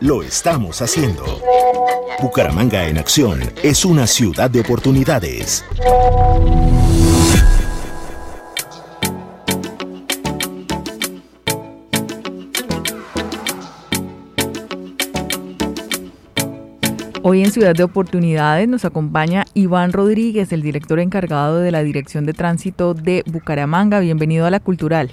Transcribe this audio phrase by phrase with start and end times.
[0.00, 1.24] lo estamos haciendo.
[2.22, 5.62] Bucaramanga en acción es una ciudad de oportunidades.
[17.22, 22.24] Hoy en Ciudad de Oportunidades nos acompaña Iván Rodríguez, el director encargado de la Dirección
[22.24, 24.00] de Tránsito de Bucaramanga.
[24.00, 25.10] Bienvenido a la Cultural.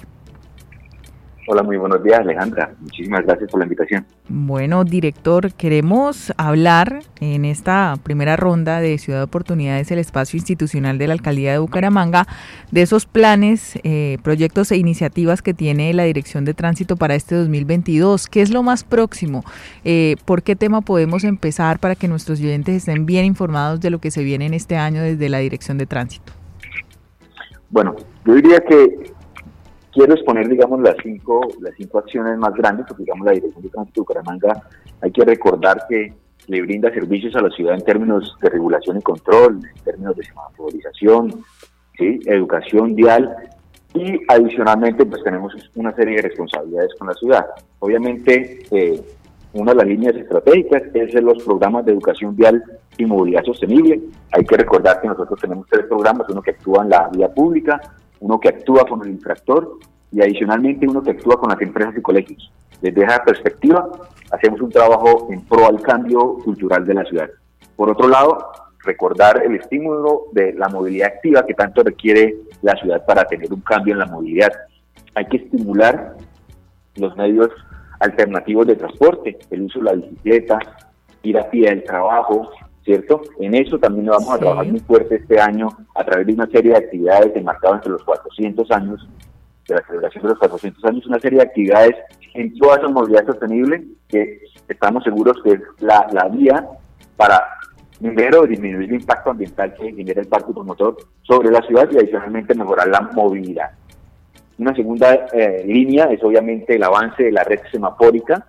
[1.52, 2.76] Hola, muy buenos días Alejandra.
[2.80, 4.06] Muchísimas gracias por la invitación.
[4.28, 11.00] Bueno, director, queremos hablar en esta primera ronda de Ciudad de Oportunidades, el espacio institucional
[11.00, 12.28] de la Alcaldía de Bucaramanga,
[12.70, 17.34] de esos planes, eh, proyectos e iniciativas que tiene la Dirección de Tránsito para este
[17.34, 18.28] 2022.
[18.28, 19.44] ¿Qué es lo más próximo?
[19.84, 23.98] Eh, ¿Por qué tema podemos empezar para que nuestros oyentes estén bien informados de lo
[23.98, 26.32] que se viene en este año desde la Dirección de Tránsito?
[27.72, 29.18] Bueno, yo diría que
[29.92, 33.70] quiero exponer, digamos, las cinco, las cinco acciones más grandes, porque, digamos, la Dirección de
[33.70, 34.64] Tránsito de Bucaramanga,
[35.02, 36.14] hay que recordar que
[36.48, 40.26] le brinda servicios a la ciudad en términos de regulación y control, en términos de
[40.26, 41.44] semaforización,
[41.98, 42.20] ¿sí?
[42.26, 43.36] educación vial,
[43.94, 47.46] y adicionalmente, pues tenemos una serie de responsabilidades con la ciudad.
[47.80, 49.02] Obviamente, eh,
[49.54, 52.64] una de las líneas estratégicas es los programas de educación vial
[52.98, 54.00] y movilidad sostenible.
[54.32, 57.82] Hay que recordar que nosotros tenemos tres programas, uno que actúa en la vía pública,
[58.20, 59.78] uno que actúa con el infractor
[60.12, 62.52] y adicionalmente uno que actúa con las empresas y colegios.
[62.82, 63.90] Desde esa perspectiva,
[64.32, 67.30] hacemos un trabajo en pro al cambio cultural de la ciudad.
[67.76, 68.52] Por otro lado,
[68.84, 73.62] recordar el estímulo de la movilidad activa que tanto requiere la ciudad para tener un
[73.62, 74.52] cambio en la movilidad.
[75.16, 76.16] Hay que estimular
[76.96, 77.50] los medios
[78.00, 80.60] alternativos de transporte, el uso de la bicicleta,
[81.24, 82.50] ir a pie al trabajo,
[82.90, 83.22] ¿cierto?
[83.40, 86.72] En eso también vamos a trabajar muy fuerte este año a través de una serie
[86.72, 89.08] de actividades enmarcadas entre los 400 años,
[89.68, 91.96] de la celebración de los 400 años, una serie de actividades
[92.34, 96.68] en toda esa movilidad sostenible que estamos seguros que es la, la vía
[97.16, 97.44] para
[98.00, 102.56] primero disminuir el impacto ambiental que genera el parque automotor sobre la ciudad y adicionalmente
[102.56, 103.70] mejorar la movilidad.
[104.58, 108.48] Una segunda eh, línea es obviamente el avance de la red semafórica.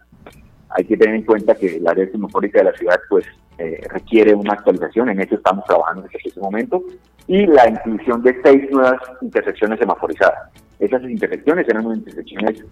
[0.70, 3.26] Hay que tener en cuenta que la red semafórica de la ciudad pues
[3.58, 6.82] eh, requiere una actualización, en eso estamos trabajando en este momento,
[7.26, 10.50] y la inclusión de seis nuevas intersecciones semaforizadas.
[10.78, 12.64] Esas intersecciones eran unas intersecciones,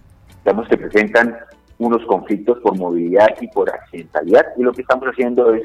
[0.69, 1.37] que presentan
[1.77, 5.63] unos conflictos por movilidad y por accidentalidad, y lo que estamos haciendo es,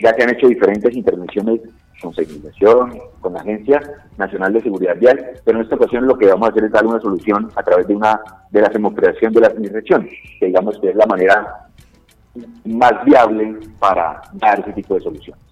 [0.00, 1.60] ya se han hecho diferentes intervenciones
[2.02, 3.80] con señalización, con la Agencia
[4.18, 6.84] Nacional de Seguridad Vial, pero en esta ocasión lo que vamos a hacer es dar
[6.84, 8.20] una solución a través de una
[8.50, 11.68] de la semoforización de las intersecciones, que digamos que es la manera
[12.64, 15.42] más viable para dar ese tipo de soluciones.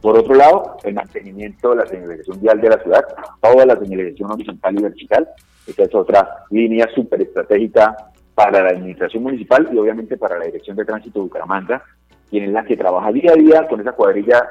[0.00, 3.04] Por otro lado, el mantenimiento de la señalización vial de la ciudad,
[3.40, 5.28] toda la señalización horizontal y vertical,
[5.66, 7.96] esta es otra línea súper estratégica
[8.34, 11.82] para la administración municipal y obviamente para la Dirección de Tránsito de Bucaramanga,
[12.30, 14.48] y en la que trabaja día a día con esa cuadrilla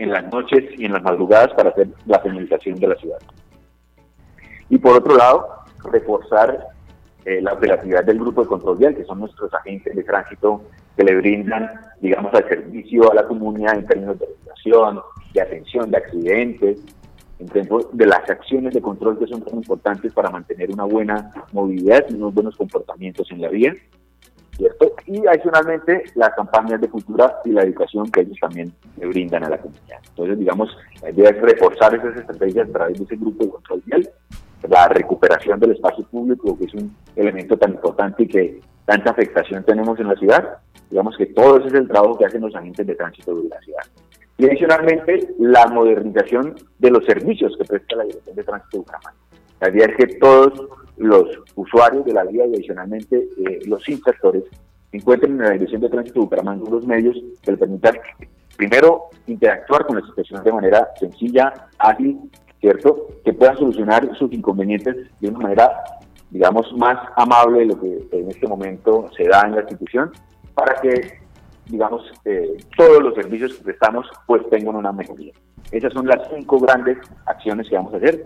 [0.00, 3.18] en las noches y en las madrugadas para hacer la señalización de la ciudad.
[4.70, 5.46] Y por otro lado,
[5.84, 6.68] reforzar
[7.26, 10.62] eh, la operatividad del grupo de control vial, que son nuestros agentes de tránsito
[10.96, 11.70] que le brindan,
[12.00, 15.00] digamos, al servicio a la comunidad en términos de regulación,
[15.34, 16.78] de atención de accidentes,
[17.38, 21.30] en términos de las acciones de control que son tan importantes para mantener una buena
[21.52, 23.74] movilidad y unos buenos comportamientos en la vía.
[24.60, 24.94] ¿Cierto?
[25.06, 29.48] Y adicionalmente las campañas de cultura y la educación que ellos también le brindan a
[29.48, 29.98] la comunidad.
[30.10, 33.82] Entonces, digamos, la idea es reforzar esas estrategias a través de ese grupo de control
[33.86, 34.10] vial,
[34.68, 39.64] la recuperación del espacio público, que es un elemento tan importante y que tanta afectación
[39.64, 40.58] tenemos en la ciudad,
[40.90, 43.60] digamos que todo ese es el trabajo que hacen los agentes de tránsito de la
[43.60, 43.82] ciudad.
[44.36, 49.29] Y adicionalmente, la modernización de los servicios que presta la Dirección de Tránsito de Bucaramanga.
[49.60, 54.44] La idea es que todos los usuarios de la vía y adicionalmente eh, los infractores
[54.92, 57.96] encuentren en la Dirección de Tránsito de Bucaramanga unos medios que les permitan,
[58.56, 62.18] primero, interactuar con la situación de manera sencilla, ágil,
[62.60, 63.08] ¿cierto?
[63.24, 65.70] Que puedan solucionar sus inconvenientes de una manera,
[66.30, 70.10] digamos, más amable de lo que en este momento se da en la institución,
[70.54, 71.20] para que,
[71.66, 75.32] digamos, eh, todos los servicios que prestamos pues tengan una mejoría.
[75.70, 78.24] Esas son las cinco grandes acciones que vamos a hacer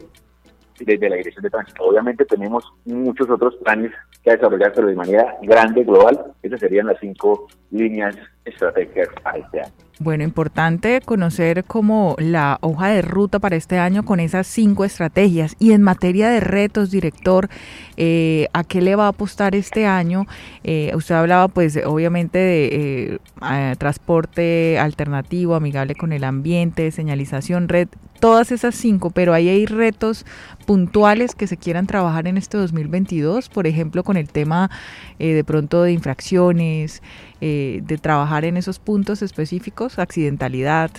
[0.79, 1.85] desde la Dirección de Tránsito.
[1.85, 3.93] Obviamente tenemos muchos otros planes
[4.23, 9.61] que desarrollar, pero de manera grande, global, esas serían las cinco líneas estratégicas para este
[9.61, 9.73] año.
[10.01, 15.55] Bueno, importante conocer como la hoja de ruta para este año con esas cinco estrategias.
[15.61, 17.49] Y en materia de retos, director,
[17.97, 20.27] eh, ¿a qué le va a apostar este año?
[20.65, 27.89] Eh, usted hablaba, pues, obviamente de eh, transporte alternativo, amigable con el ambiente, señalización, red,
[28.21, 30.25] todas esas cinco, pero ahí hay retos
[30.67, 34.71] puntuales que se quieran trabajar en este 2022, por ejemplo, con el tema
[35.19, 37.03] de pronto de infracciones,
[37.41, 40.91] de trabajar en esos puntos específicos, accidentalidad.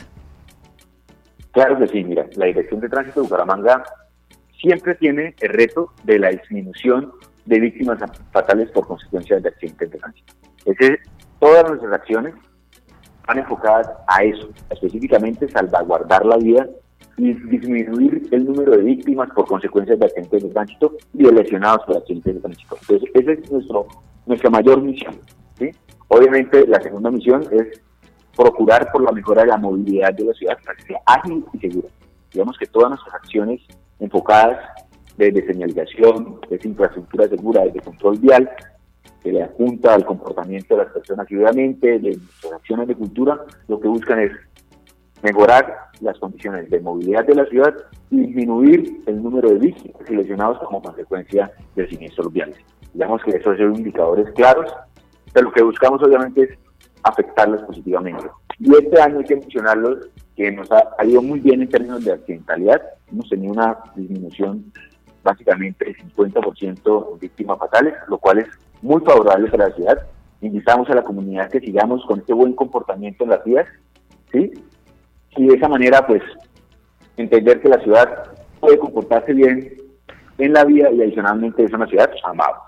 [1.51, 3.83] Claro que sí, mira, la Dirección de Tránsito de Bucaramanga
[4.61, 7.11] siempre tiene el reto de la disminución
[7.45, 7.99] de víctimas
[8.31, 10.33] fatales por consecuencia de accidentes de tránsito.
[10.65, 10.99] Es
[11.39, 12.33] todas nuestras acciones
[13.27, 16.67] van enfocadas a eso, específicamente salvaguardar la vida
[17.17, 21.85] y disminuir el número de víctimas por consecuencias de accidentes de tránsito y de lesionados
[21.85, 22.77] por accidentes de tránsito.
[22.81, 23.87] Entonces, esa es nuestro,
[24.25, 25.15] nuestra mayor misión.
[25.57, 25.71] ¿sí?
[26.09, 27.81] Obviamente, la segunda misión es
[28.35, 31.59] procurar por la mejora de la movilidad de la ciudad para que sea ágil y
[31.59, 31.87] segura.
[32.31, 33.61] Digamos que todas nuestras acciones
[33.99, 34.59] enfocadas
[35.17, 38.49] desde señalización, desde infraestructura segura, desde control vial,
[39.23, 43.79] que le apunta al comportamiento de las personas ciudadamente, de nuestras acciones de cultura, lo
[43.79, 44.31] que buscan es
[45.25, 47.73] mejorar las condiciones de movilidad de la ciudad
[48.11, 52.57] y disminuir el número de víctimas y lesionados como consecuencia de siniestros viales.
[52.93, 54.71] Digamos que esos son indicadores claros,
[55.33, 56.49] pero lo que buscamos obviamente es
[57.03, 58.25] afectarlos positivamente.
[58.59, 62.13] Y este año hay que mencionarlos que nos ha, ido muy bien en términos de
[62.13, 62.81] accidentalidad.
[63.11, 64.71] Hemos tenido una disminución
[65.23, 68.47] básicamente del 50% en víctimas fatales, lo cual es
[68.81, 70.05] muy favorable para la ciudad.
[70.41, 73.65] Invitamos a la comunidad que sigamos con este buen comportamiento en las vías,
[74.31, 74.53] ¿sí?
[75.37, 76.21] Y de esa manera, pues,
[77.17, 78.07] entender que la ciudad
[78.59, 79.73] puede comportarse bien
[80.37, 82.59] en la vía y adicionalmente es una ciudad amable.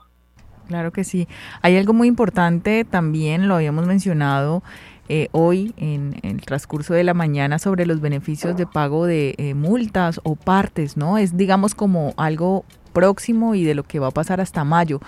[0.67, 1.27] Claro que sí.
[1.61, 4.63] Hay algo muy importante también, lo habíamos mencionado
[5.09, 9.53] eh, hoy en, el transcurso de la mañana sobre los beneficios de pago de eh,
[9.53, 11.17] multas o partes, ¿no?
[11.17, 12.65] Es digamos como algo
[12.97, 14.99] próximo y de lo que va a pasar hasta mayo.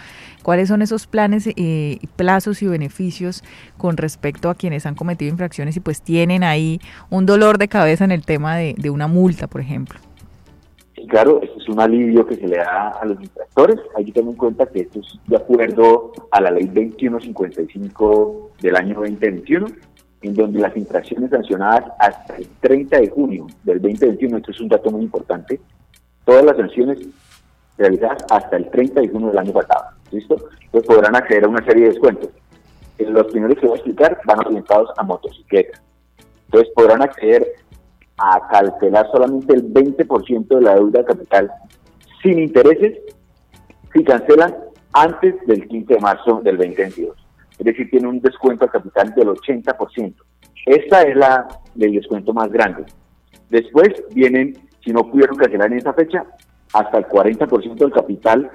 [0.44, 3.44] ¿Cuáles son esos planes, eh, plazos y beneficios
[3.80, 8.06] con respecto a quienes han cometido infracciones y pues tienen ahí un dolor de cabeza
[8.06, 10.00] en el tema de, de una multa, por ejemplo?
[11.07, 13.77] claro, esto es un alivio que se le da a los infractores.
[13.95, 18.75] Hay que tener en cuenta que esto es de acuerdo a la ley 2155 del
[18.75, 19.65] año 2021,
[20.21, 24.69] en donde las infracciones sancionadas hasta el 30 de junio del 2021, esto es un
[24.69, 25.59] dato muy importante,
[26.25, 27.00] todas las sanciones
[27.80, 30.36] realizadas hasta el 30 de junio del año pasado, ¿listo?
[30.72, 32.30] Pues podrán acceder a una serie de descuentos.
[33.00, 35.81] Los primeros que voy a explicar van orientados a motocicletas.
[36.46, 37.48] Entonces podrán acceder
[38.18, 41.50] a cancelar solamente el 20% de la deuda capital
[42.22, 42.98] sin intereses
[43.94, 44.56] si cancelan
[44.92, 47.16] antes del 15 de marzo del 2022.
[47.57, 50.16] Es decir, tiene un descuento al capital del 80%.
[50.66, 52.86] Esta es la del descuento más grande.
[53.50, 56.26] Después vienen, si no pudieron cancelar en esa fecha,
[56.73, 58.52] hasta el 40% del capital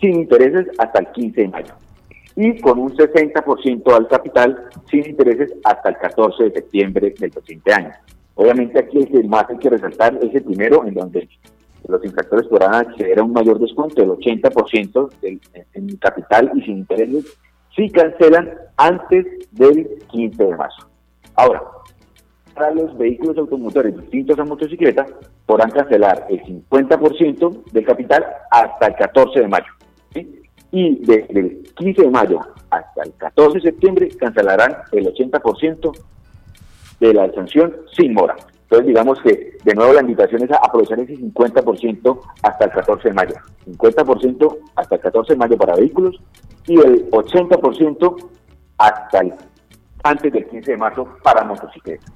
[0.00, 1.74] sin intereses hasta el 15 de mayo.
[2.36, 7.72] Y con un 60% al capital sin intereses hasta el 14 de septiembre del presente
[7.72, 7.92] año.
[8.34, 11.28] Obviamente aquí el que más hay que resaltar es el primero, en donde
[11.88, 15.40] los infractores podrán acceder a un mayor descuento del 80% del,
[15.72, 17.38] en capital y sin intereses
[17.74, 20.88] si cancelan antes del 15 de marzo.
[21.34, 21.62] Ahora,
[22.56, 25.06] para los vehículos automotores distintos a motocicleta,
[25.44, 29.66] podrán cancelar el 50% del capital hasta el 14 de mayo.
[30.72, 35.92] Y desde el 15 de mayo hasta el 14 de septiembre cancelarán el 80%
[37.00, 38.34] de la sanción sin mora.
[38.62, 43.08] Entonces, digamos que de nuevo la invitación es a aprovechar ese 50% hasta el 14
[43.08, 43.34] de mayo.
[43.66, 46.20] 50% hasta el 14 de mayo para vehículos
[46.66, 48.28] y el 80%
[48.78, 49.34] hasta el
[50.02, 52.12] antes del 15 de marzo para motocicletas.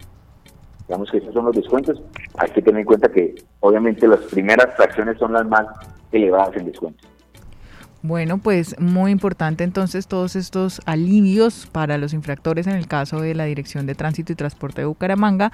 [0.91, 2.03] Digamos que esos son los descuentos.
[2.37, 5.65] Hay que tener en cuenta que obviamente las primeras fracciones son las más
[6.11, 7.09] elevadas en descuentos.
[8.03, 13.35] Bueno, pues muy importante entonces todos estos alivios para los infractores en el caso de
[13.35, 15.53] la Dirección de Tránsito y Transporte de Bucaramanga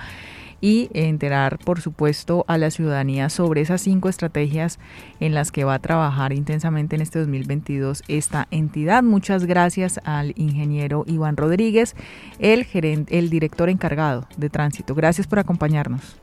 [0.60, 4.78] y enterar, por supuesto, a la ciudadanía sobre esas cinco estrategias
[5.18, 9.02] en las que va a trabajar intensamente en este 2022 esta entidad.
[9.02, 11.96] Muchas gracias al ingeniero Iván Rodríguez,
[12.38, 14.94] el gerente, el director encargado de tránsito.
[14.94, 16.16] Gracias por acompañarnos.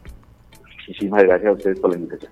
[0.88, 2.32] Muchísimas gracias a ustedes por la invitación.